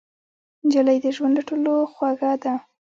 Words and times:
نجلۍ 0.65 0.97
د 1.01 1.05
ژوند 1.15 1.33
له 1.37 1.43
ټولو 1.49 1.73
خوږه 1.93 2.31
ده. 2.43 2.53